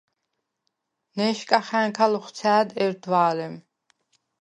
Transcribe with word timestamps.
ნე̄შკახა̈ნქა 1.15 2.05
ლოხვცა̄̈დ 2.11 2.69
ერდვა̄ლე̄მ: 2.83 3.53